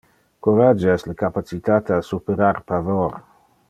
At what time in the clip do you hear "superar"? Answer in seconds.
2.11-2.53